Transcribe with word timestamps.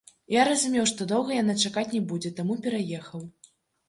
Я 0.35 0.43
разумеў, 0.47 0.85
што 0.91 1.05
доўга 1.11 1.35
яна 1.41 1.55
чакаць 1.69 1.91
не 1.97 2.01
будзе, 2.13 2.31
таму 2.39 2.57
пераехаў. 2.65 3.21